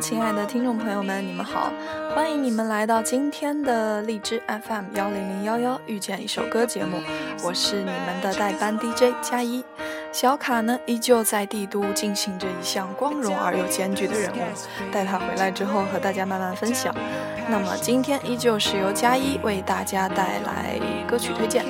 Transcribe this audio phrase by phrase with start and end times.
[0.00, 1.70] 亲爱的听众朋友们，你们好！
[2.14, 6.98] 欢迎你们来到今天的荔枝 FM 幺零零幺幺遇见一首歌节目，
[7.44, 9.62] 我是你们的代班 DJ 加一。
[10.10, 14.36] 小卡呢，依旧在帝都进行着一项光荣而又艰巨的任务，
[14.90, 16.94] 待他回来之后和大家慢慢分享。
[17.48, 21.62] 那么今天依旧是由加一为大家带来歌曲推荐，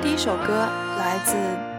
[0.00, 1.34] 第一首歌来自。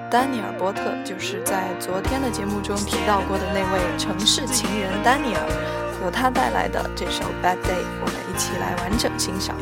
[0.07, 5.41] 丹尼尔·波特就是在昨天的节目中提到过的那位城市情人丹尼尔，
[6.05, 9.57] 由他带来的这首《Bad Day》，我们一起来完整欣赏。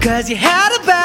[0.00, 0.95] Cause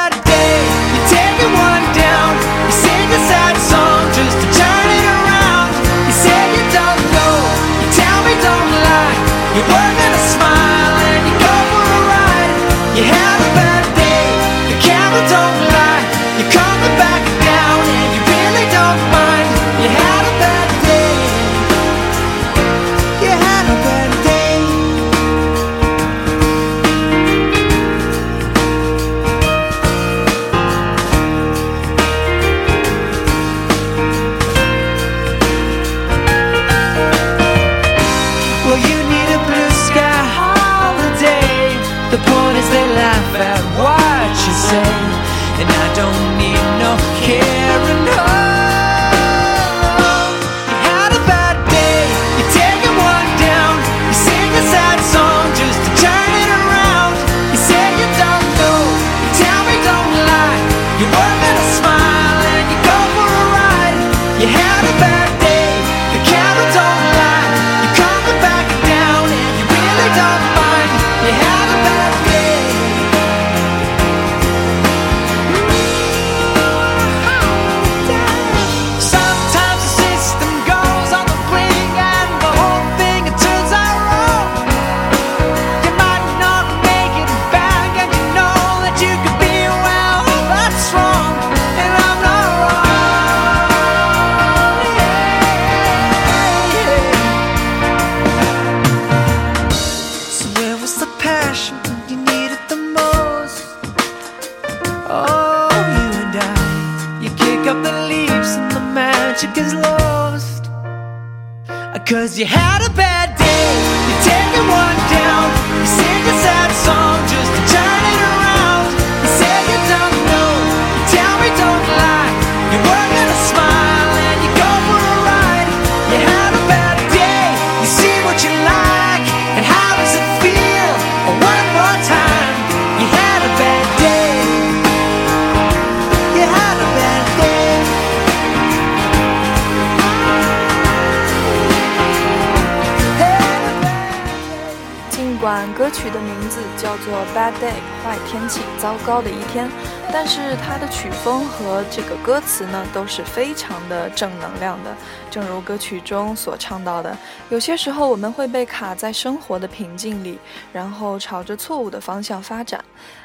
[147.36, 147.72] 《Bad Day》
[148.04, 149.70] 坏天气，糟糕的一天，
[150.12, 154.94] 但是它的曲风和这个歌词呢都是非常的正能量的。
[155.30, 157.16] 正如歌曲中所唱到的，
[157.48, 160.38] 有些时候我们会被卡在生活的瓶颈里，
[160.72, 162.84] 然后朝着错误的方向发展。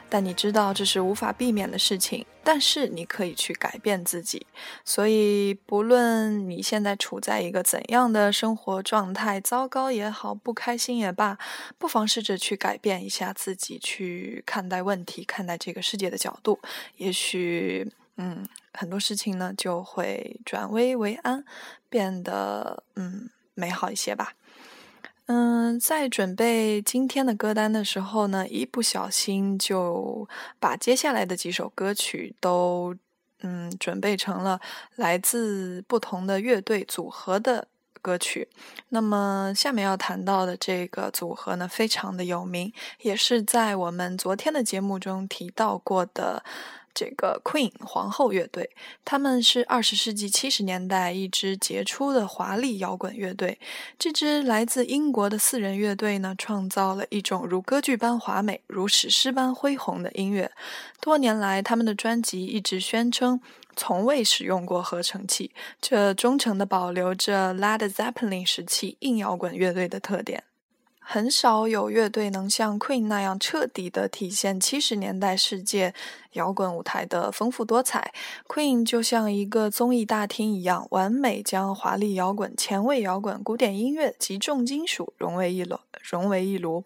[0.09, 4.45] 但你知道这是无法避免的事情，但是你可以去改变自己。
[4.85, 11.38] 所以，不论你现在处在一个怎样的生活状态，糟糕也好，不开心也罢，
[11.78, 16.59] 不妨试着去改变一下自己，去看待问题、看待这个世界的角度。
[16.97, 21.44] 也许，嗯，很多事情呢就会转危为安，
[21.89, 24.34] 变得嗯美好一些吧。
[25.27, 30.27] 嗯，在准备今天的歌单的时候呢，一不小心就
[30.57, 32.95] 把接下来的几首歌曲都
[33.41, 34.59] 嗯准备成了
[34.95, 37.68] 来自不同的乐队组合的
[38.01, 38.47] 歌曲。
[38.88, 42.71] 那么下面要谈到的这个组合呢，非常的有名，
[43.01, 46.41] 也是在我们昨天的节目中提到过的。
[46.97, 48.71] 这个 Queen 皇后乐队，
[49.05, 53.59] 他们是二十世纪七十年代一支杰出的华丽摇滚乐队。
[53.99, 60.51] 这支来自英国的四人乐队呢，创造了一种如歌剧般华美、如史诗般恢宏的音乐。
[60.99, 63.39] 多年来，他们的专辑一直宣称
[63.75, 70.45] 从未使用过合成器，这忠诚地保留着 Led Zeppelin 时期硬摇滚乐队的特点。
[71.09, 75.94] 很少有乐队能像 Queen 那样彻底的体现七十年代世界
[76.33, 78.12] 摇滚舞台的丰富多彩。
[78.45, 85.80] Queen 就像一个综艺大厅一样，完美将华丽摇滚、前卫摇滚、古典音乐及重金属融为一炉。
[86.04, 86.83] 融为一炉。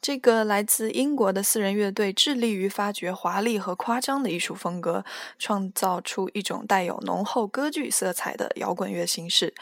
[0.00, 5.04] 这个来自英国的四人乐队致力于发掘华丽和夸张的艺术风格，
[5.38, 9.54] 创造出一种带有浓厚歌剧色彩的摇滚乐形式。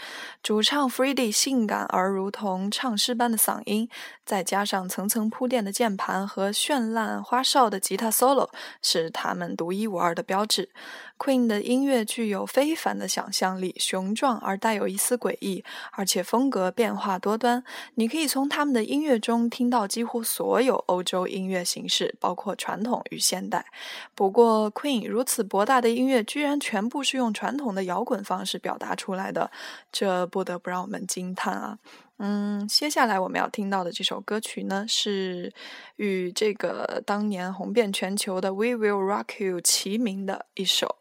[0.42, 3.88] 主唱 Freddie 性感而如同唱诗般的嗓音，
[4.24, 8.48] 再加上层层铺垫的键盘和绚烂花哨的吉他 solo，
[8.82, 10.70] 是他们独一无二的标志。
[11.16, 17.62] Queen 的音乐具有非凡的想象力，雄壮而带有一丝诡异，而且风格变化多端。
[17.94, 23.66] 你可以从他们的音乐中听到几乎所有欧洲音乐形式，包括传统与现代。
[24.14, 29.50] 不过，Queen 如此博大的音乐居然全部是用传统的摇滚方式表达出来的，
[29.92, 31.78] 这不得不让我们惊叹啊！
[32.18, 35.52] 嗯，接下来我们要听到的这首歌曲呢，是
[35.96, 40.96] 与这个当年红遍全球的《We Will Rock You》齐名的一首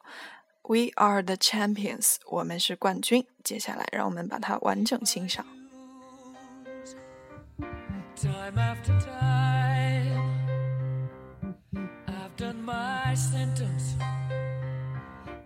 [0.67, 3.25] 《We Are the Champions》，我们是冠军。
[3.43, 5.45] 接下来，让我们把它完整欣赏。
[8.15, 10.33] Time after time,
[12.07, 13.95] I've done my sentence,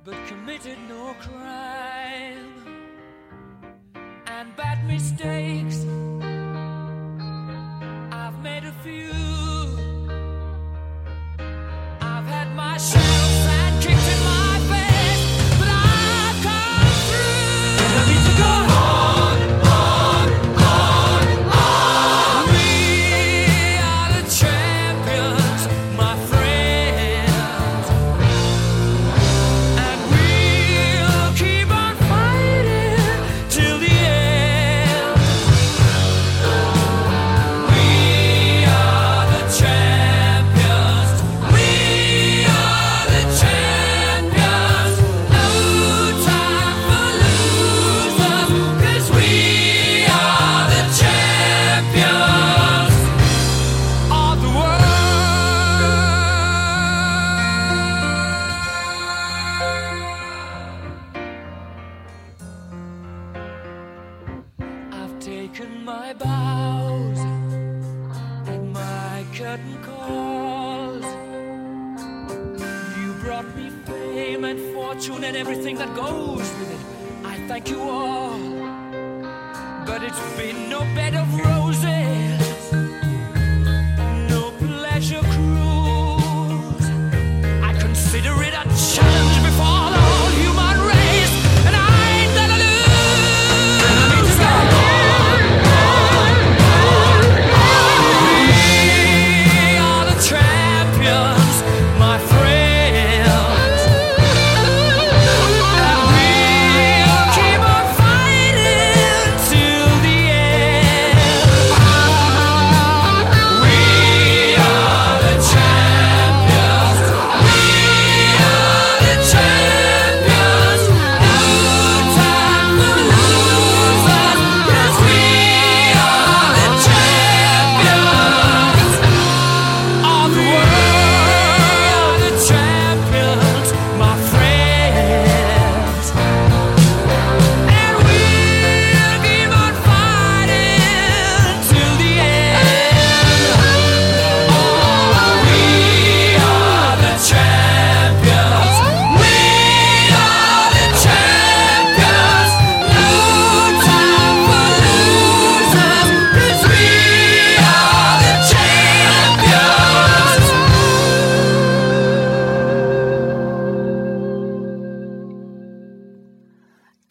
[0.05, 2.56] but committed no crime.
[4.37, 5.83] And bad mistakes,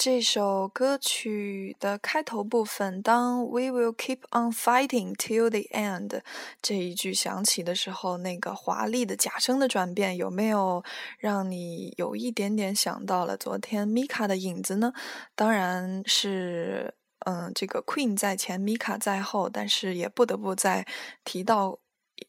[0.07, 6.21] 这首歌曲的开头部分，当 "We will keep on fighting till the end"
[6.63, 10.85] 这一句响起的时候，那个华丽的假声的转变，有没有
[11.19, 14.93] 让你有一点点想到了昨天 Mika 的影子呢？
[15.35, 16.95] 当然是，
[17.27, 20.87] 嗯，这个 Queen 在前，Mika 在后，但是也不得不再
[21.25, 21.81] 提到。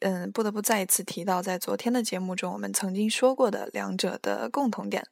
[0.02, 5.08] 嗯，不得不再一次提到，在昨天的节目中，我们曾经说过的两者的共同点。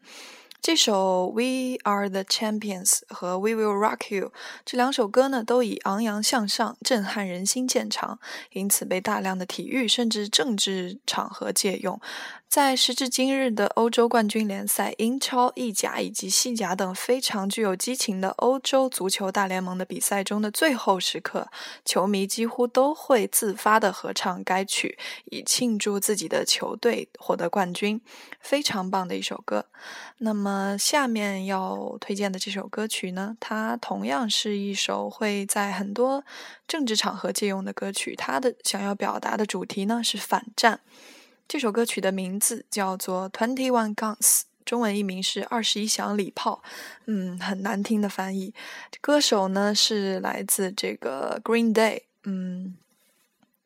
[0.66, 4.30] 这首《We Are the Champions》和《We Will Rock You》
[4.66, 8.18] 这两首歌呢，都以昂扬向上、震撼人心见长，
[8.50, 12.02] 因此被大量的体育甚至政治场合借用。
[12.48, 21.50] 在时至今日的欧洲冠军联赛、英超、意甲以及西甲等非常具有激情的欧洲足球大联盟的比赛中的最后时刻，
[21.84, 28.02] 球迷几乎都会自发的合唱该曲，以庆祝自己的球队获得冠军。
[28.40, 29.66] 非常棒的一首歌。
[30.20, 36.24] 那么下面要推荐的这首歌曲呢，它同样是一首会在很多
[36.68, 38.16] 政治场合借用的歌曲。
[38.16, 40.80] 它的想要表达的主题呢是反战。
[41.48, 44.18] 这首歌曲的名字叫做《Twenty One Guns》，
[44.66, 46.64] 中文译名是《二十一响礼炮》。
[47.06, 48.54] 嗯，很难听的翻译。
[49.00, 52.02] 歌手呢是来自这个 Green Day。
[52.24, 52.76] 嗯，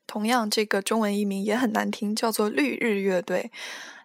[0.05, 3.50] 同样这个中文译名也很难听，叫做绿日乐队。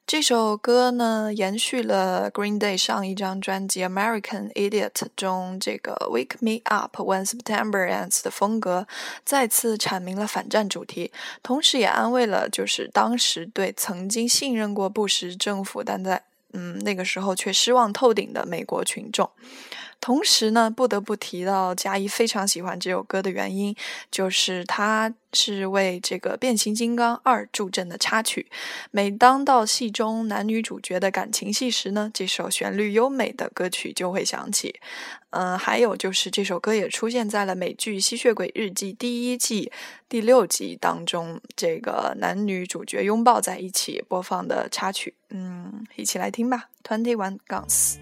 [0.07, 8.87] 这首歌呢，延续了 Green Day 上一张专辑《American Idiot》中这个 “Wake Me Up When September Ends” 的风格，
[9.25, 11.11] 再次阐明了反战主题，
[11.43, 19.31] 同时也安慰了就是当时对曾经信任过布什政府，但在嗯那个时候却失望透顶的美国群众。
[20.05, 23.75] 同时呢，不得不提到嘉一非常喜欢这首歌的原因，
[24.11, 28.47] 就是它是为这个《变形金刚二》助阵的插曲。
[28.91, 34.75] 每当到戏中男女主角的感情戏时呢，这首旋律优美的歌曲就会响起。
[35.31, 39.73] 嗯，还有就是这首歌也出现在了美剧《吸血鬼日记》第一季
[40.07, 45.15] 第六集当中，这个男女主角拥抱在一起播放的插曲。
[45.31, 47.95] 嗯，一起来听吧，《Twenty One Guns》。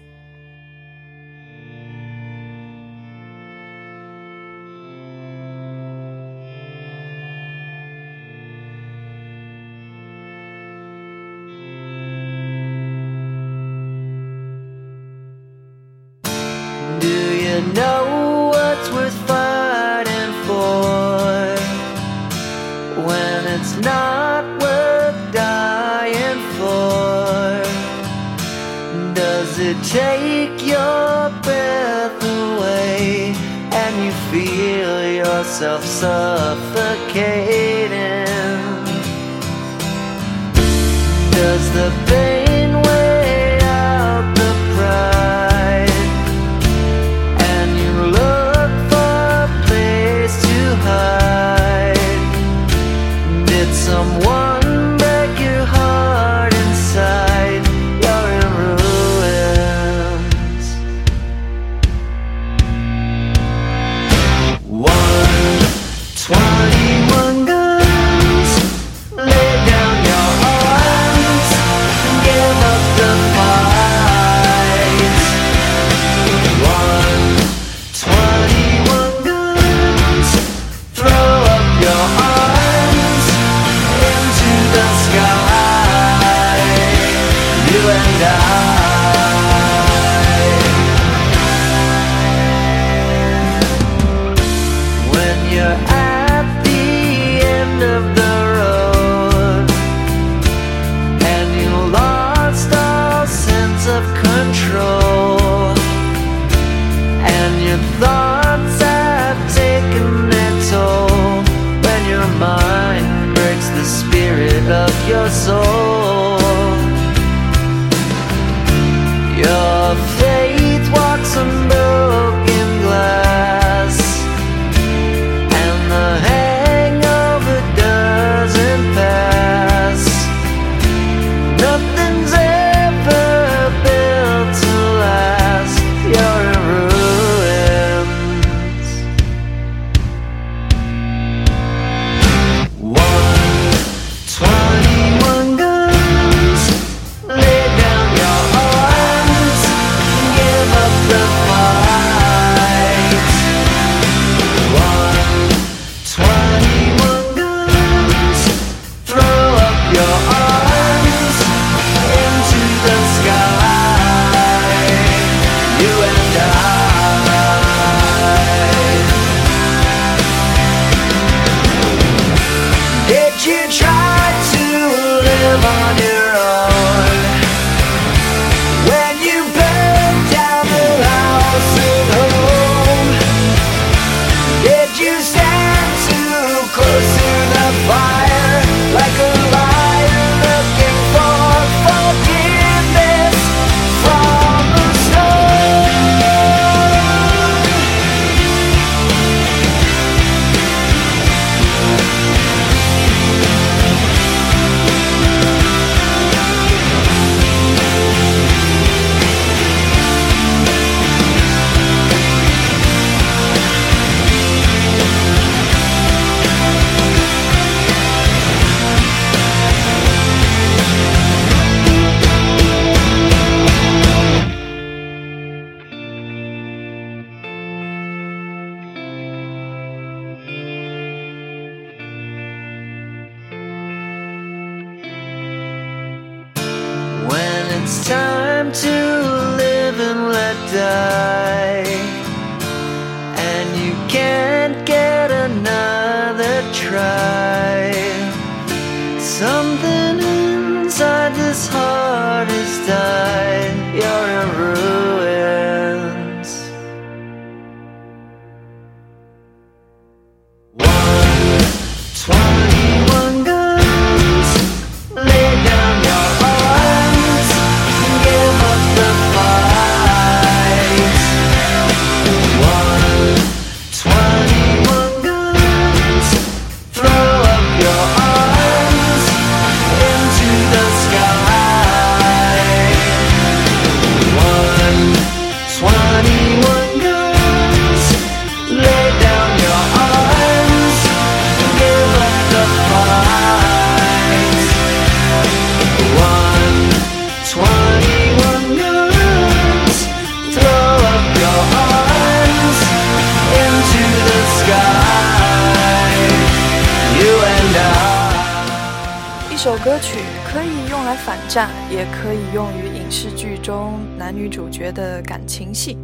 [311.49, 315.97] 战，也可以用于影视剧中男女主角的感情戏。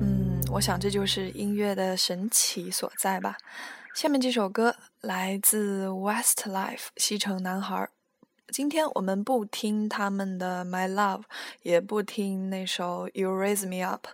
[0.00, 3.36] 嗯，我想这就是音乐的神奇所在吧。
[3.94, 7.88] 下面这首歌来自 Westlife 西城男孩。
[8.52, 11.20] 今天我们不听他们的《My Love》，
[11.62, 14.06] 也不听那首《You Raise Me Up》，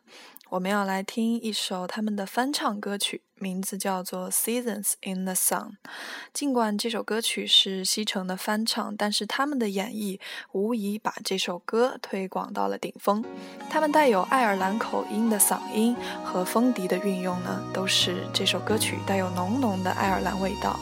[0.49, 5.65] 我们要来听一首他们的翻唱歌曲，名字叫做《Seasons in the Sun》。
[6.33, 10.21] 尽管这首歌曲是西城的翻唱，但是他们的演绎
[10.53, 13.25] 无疑把这首歌推广到了顶峰。
[13.69, 20.79] 他们带有爱尔兰口音的嗓音和风笛的运用呢，都使这首歌曲带有浓浓的爱尔兰味道。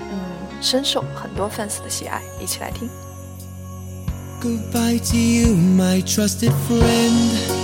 [0.00, 2.88] 嗯，深受很多 fans 的喜爱，一起来听。
[4.40, 7.63] Goodbye to you, my trusted friend.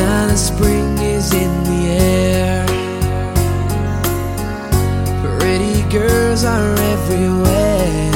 [0.00, 2.66] The spring is in the air.
[5.38, 8.10] Pretty girls are everywhere.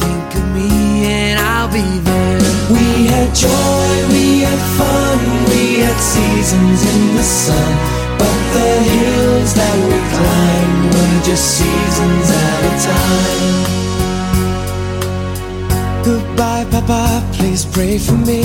[0.00, 2.40] Think of me and I'll be there.
[2.68, 7.72] We had joy, we had fun, we had seasons in the sun.
[8.18, 13.64] But the hills that we climbed were just seasons at a time.
[16.04, 18.44] Goodbye, Papa, please pray for me.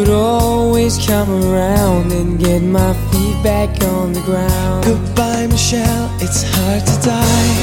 [0.00, 4.84] would always come around and get my feet back on the ground.
[4.84, 7.56] Goodbye, Michelle, it's hard to die.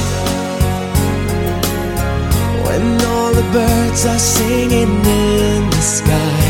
[2.66, 6.48] When all the birds are singing in the sky.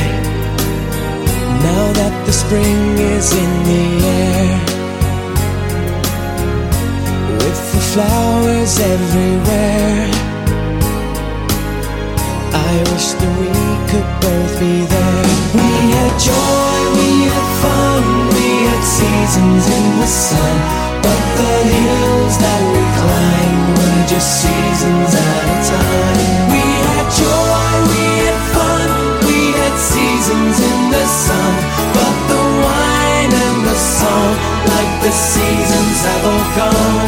[1.67, 3.85] Now that the spring is in the
[4.25, 4.59] air,
[7.39, 10.26] with the flowers everywhere,
[12.57, 13.53] I wish that we
[13.89, 15.25] could both be there.
[15.53, 20.55] We had joy, we had fun, we had seasons in the sun.
[21.05, 26.19] But the hills that we climbed were just seasons at a time.
[26.49, 28.89] We had joy, we had fun,
[29.29, 31.53] we had seasons in the sun.
[31.93, 34.33] But the wine and the song,
[34.73, 37.06] like the seasons have all gone.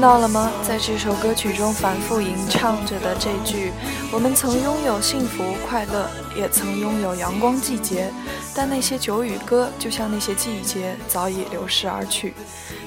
[0.00, 0.50] 听到了吗？
[0.66, 3.70] 在这首歌曲中反复吟唱着的这句
[4.10, 8.10] ：“我们曾拥有幸福快乐，也曾拥有阳光季节，
[8.54, 12.32] 但那些久与歌，就像那些季节，早已流逝而去。”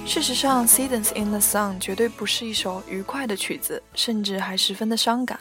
[0.07, 5.39] 事实上，《Seasons in the Sun》绝对不是一首愉快的曲子，甚至还十分的伤感。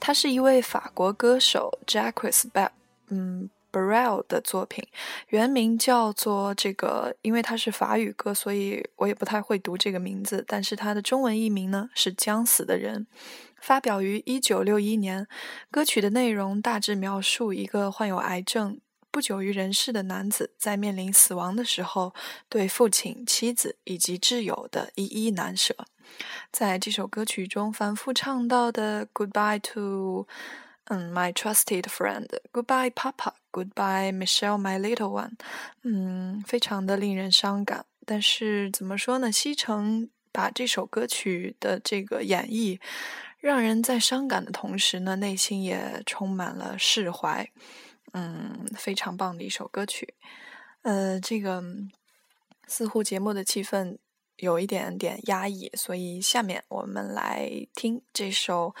[0.00, 2.72] 它是一位法国歌手 Jacques b a
[3.10, 4.86] 嗯 Brel 的作品，
[5.28, 10.44] 原名叫做这个，因为它是法语歌，所以我也不太会读这个名字。
[10.46, 13.06] 但是它的中文译名呢是《将死的人》，
[13.60, 15.26] 发表于一九六一年。
[15.70, 18.80] 歌曲的内容大致描述一个患有癌症、
[19.10, 22.14] 不久于人世的男子，在面临死亡的时候，
[22.48, 25.74] 对父亲、妻子以及挚友的依依难舍。
[26.50, 30.26] 在这首歌曲中反复唱到的 “Goodbye to”。
[30.92, 35.34] 嗯，My trusted friend, goodbye, Papa, goodbye, Michelle, my little one。
[35.84, 37.86] 嗯，非常的令人伤感。
[38.04, 39.30] 但是怎么说呢？
[39.30, 42.80] 西城把这首歌曲的这个演绎，
[43.38, 47.48] 让人在伤感的同时呢，内心也充满了释怀。
[48.12, 50.14] 嗯，非常棒的一首歌曲。
[50.82, 51.62] 呃，这个
[52.66, 53.98] 似乎节目的气氛。
[54.40, 58.74] 有一点点压抑，所以下面我们来听这首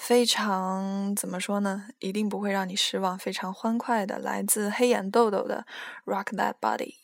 [0.00, 1.88] 非常怎么说呢？
[1.98, 5.66] 一定不会让你失望，非常欢快的，来自黑眼豆豆的
[6.10, 6.94] 《Rock That Body》。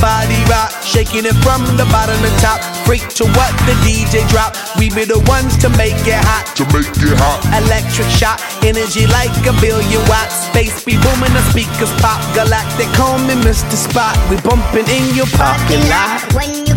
[0.00, 2.60] Body rock, shaking it from the bottom to top.
[2.86, 4.54] Freak to what the DJ drop.
[4.78, 6.46] We be the ones to make it hot.
[6.56, 7.42] to make it hot.
[7.64, 10.46] Electric shock, energy like a billion watts.
[10.48, 12.20] Space be booming, the speakers pop.
[12.34, 13.76] Galactic, call me Mr.
[13.76, 14.14] Spot.
[14.30, 16.22] We bumping in your parking lot.
[16.34, 16.74] When you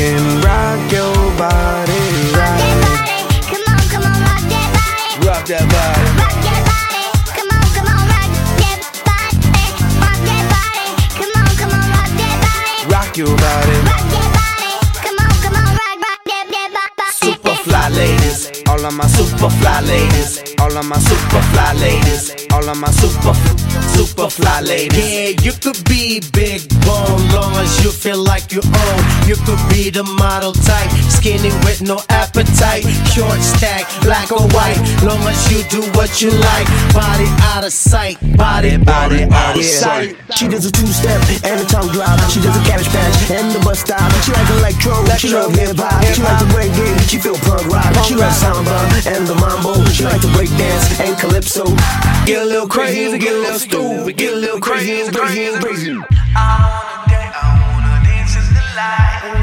[0.00, 2.00] and rock your body,
[2.36, 3.16] Rock that body.
[3.48, 5.26] Come on, come on, rock that body.
[5.26, 6.04] Rock that body.
[6.20, 7.04] Rock that body.
[7.36, 8.30] Come on, come on, rock
[8.60, 9.40] that body.
[10.00, 10.86] Rock that body.
[11.16, 12.92] Come on, come on, rock that body.
[12.92, 13.76] Rock your body.
[13.88, 14.70] Rock that body.
[15.04, 17.12] Come on, come on, rock, rock that.
[17.12, 22.52] Super fly ladies, all of my super fly ladies, all of my super fly ladies,
[22.52, 23.32] all of my super
[23.96, 24.98] super fly ladies.
[24.98, 29.00] Yeah, you could be big bone, long as you feel like you own.
[29.24, 32.84] You could be the model type, skinny with no appetite.
[33.08, 36.66] Short stack, black or white, long as you do what you like.
[36.92, 40.16] Body out of sight, body, body out of sight.
[40.36, 42.20] She does a two-step and a tongue drop.
[42.28, 44.12] She does a cabbage patch and the bus stop.
[44.24, 46.04] She like electro, she love hip hop.
[46.12, 47.88] She like the reggae, she feel punk rock.
[48.04, 48.76] She like samba
[49.08, 49.72] and the mambo.
[49.88, 51.64] She like to break dance and calypso.
[52.26, 55.92] Get a little crazy, get a little stupid, get a little crazy, crazy, crazy.
[55.92, 59.35] I wanna dance, I wanna dance in the lights.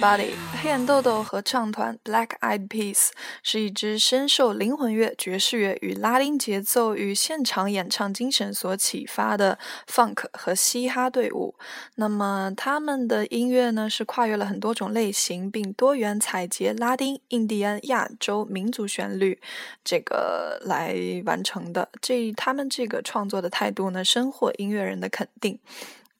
[0.00, 0.30] Body》。
[0.62, 3.10] 黑眼豆豆合唱团 Black Eyed Peas
[3.42, 11.54] 是一支深受灵魂乐、爵士乐与拉丁节奏与现场演唱精神所启发的 funk 和嘻哈队伍。
[11.94, 19.40] 那么他们的音乐呢，是跨越了很多种类型，并多元采撷拉丁、印第安、亚洲民族旋律，
[19.82, 21.88] 这个来完成的。
[22.02, 25.58] 这他们这个创作的态度呢，深获音乐人的肯定。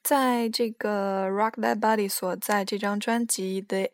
[0.03, 3.91] 在这个 Rock That Body 所在这张专辑的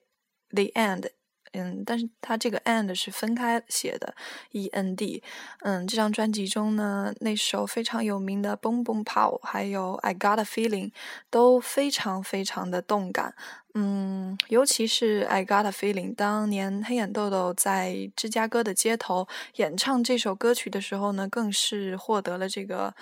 [0.51, 1.11] The End，
[1.53, 4.15] 嗯，但是它这个 “End” 是分开写的
[4.53, 5.23] ，E N D，
[5.63, 10.93] 嗯，这张专辑中呢，那首非常有名的 Boom Boom Pow，还有 I Got a Feeling，
[11.31, 13.35] 都非常非常的动感，
[13.75, 22.95] 嗯，尤其是 I Got a Feeling，当年黑眼豆豆在芝加哥的街头演唱这首歌曲的时候呢，更是获得了这个。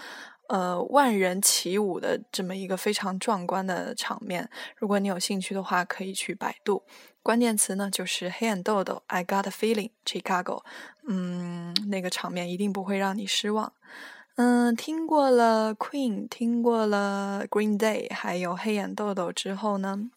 [0.49, 6.83] 呃，万人起舞的这么一个非常壮观的场面，如果你有兴趣的话，可以去百度。
[7.23, 10.63] 关键词呢就是黑眼豆豆，I got a feeling Chicago。
[11.09, 13.73] 嗯，那个场面一定不会让你失望。
[14.37, 20.11] 嗯，听过了 Queen，听过了 Green Day，还有黑眼豆豆之后呢？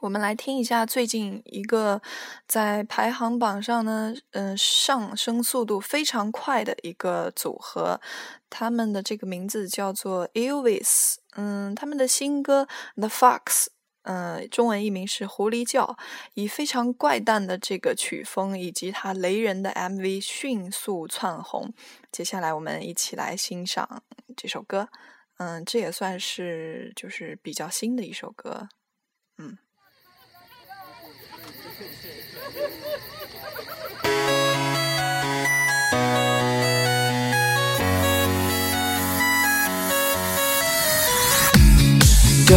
[0.00, 2.00] 我们来听一下最近一个
[2.46, 8.00] 在排行榜上呢，嗯，上升速度非常快的一个组合，
[8.48, 13.66] 他们的这个名字叫做 Elvis，嗯，他们的新歌 The Fox，
[14.04, 15.98] 嗯，中文译名是狐狸叫，
[16.32, 21.74] 以非常怪诞的这个曲风以及它雷人的 MV 迅速窜红。
[22.10, 24.02] 接下来我们一起来欣赏
[24.34, 24.88] 这首歌，
[25.36, 28.70] 嗯，这也算是就是比较新的一首歌，
[29.36, 29.58] 嗯。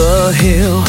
[0.00, 0.80] the hill.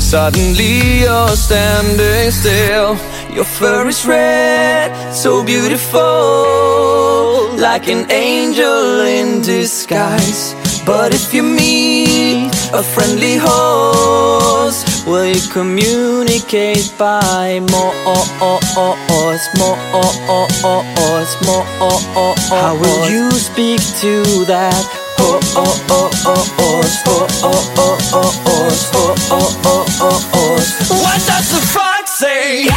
[0.00, 2.96] Suddenly you're standing still.
[3.34, 6.00] Your fur is red, so beautiful,
[7.68, 10.54] like an angel in disguise.
[10.86, 18.94] But if you meet a friendly horse, will you communicate by more, oh, oh, oh,
[19.58, 19.78] more,
[21.46, 22.34] more?
[22.50, 25.54] How will you speak to that horse?
[30.90, 32.68] What does the fox say?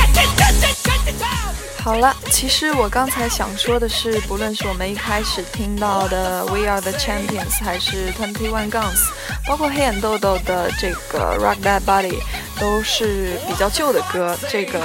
[1.84, 9.08] 好了，其实我刚才想说的是，不论是我们一开始听到的《We Are the Champions》，还是 Twenty One Guns，
[9.48, 12.20] 包括黑眼豆豆的这个《Rock That Body》，
[12.60, 14.38] 都是比较旧的歌。
[14.50, 14.82] 这个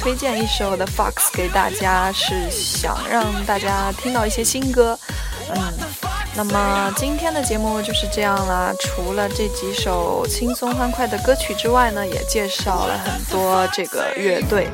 [0.00, 4.98] 推荐一首的 Fox 给大家，是想让大家听到一些新歌。
[5.54, 5.72] 嗯，
[6.34, 8.72] 那么今天的节目就是这样啦。
[8.80, 14.68] 除了这几首轻松欢快的歌曲之外呢，也介绍了很多这个乐队。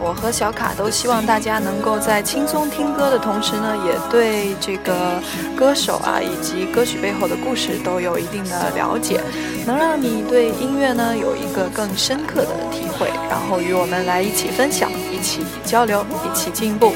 [0.00, 5.22] 我和小卡都希望大家能够在轻松听歌的同时呢，也对这个
[5.56, 9.20] 歌手啊以及歌曲背后的故事都有一定的了解，
[9.64, 16.92] 能让你对音乐呢有一个更深刻的体会，然后与我们来一起分享、一起交流、一起进步。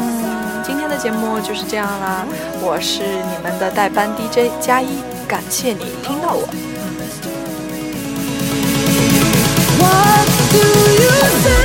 [0.00, 0.17] 嗯，
[0.98, 2.24] 节目就是这样啦，
[2.60, 6.48] 我是你们的代班 DJ 加一，感谢你听到我。
[9.78, 11.10] What do you
[11.42, 11.57] say?